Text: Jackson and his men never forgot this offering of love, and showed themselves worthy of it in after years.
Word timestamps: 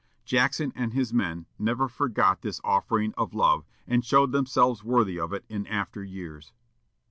Jackson 0.25 0.73
and 0.75 0.93
his 0.93 1.13
men 1.13 1.45
never 1.59 1.87
forgot 1.87 2.41
this 2.41 2.59
offering 2.63 3.13
of 3.19 3.35
love, 3.35 3.67
and 3.85 4.03
showed 4.03 4.31
themselves 4.31 4.83
worthy 4.83 5.19
of 5.19 5.31
it 5.31 5.45
in 5.47 5.67
after 5.67 6.03
years. 6.03 6.53